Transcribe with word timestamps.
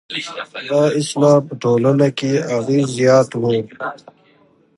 دا 0.69 0.81
اصطلاح 0.99 1.37
په 1.47 1.53
ټولنه 1.63 2.07
کې 2.17 2.31
اغېز 2.57 2.85
زیات 2.97 3.29
و. 3.41 3.43